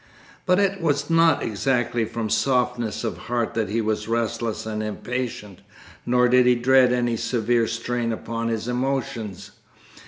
But 0.47 0.57
it 0.57 0.81
was 0.81 1.11
not 1.11 1.43
exactly 1.43 2.05
from 2.05 2.27
softness 2.27 3.03
of 3.03 3.17
heart 3.29 3.53
that 3.53 3.69
he 3.69 3.81
was 3.81 4.07
restless 4.07 4.65
and 4.65 4.81
impatient, 4.81 5.59
nor 6.07 6.27
did 6.27 6.47
he 6.47 6.55
dread 6.55 6.91
any 6.91 7.15
severe 7.15 7.67
strain 7.67 8.11
upon 8.11 8.47
his 8.47 8.67
emotions. 8.67 9.51